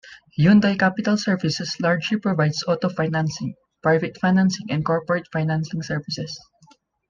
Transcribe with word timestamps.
Hyundai 0.35 0.79
Capital 0.79 1.15
Services 1.15 1.77
largely 1.79 2.17
provides 2.17 2.63
auto 2.67 2.89
financing, 2.89 3.53
private 3.83 4.17
financing 4.19 4.65
and 4.71 4.83
corporate 4.83 5.27
financing 5.31 5.83
services. 5.83 6.39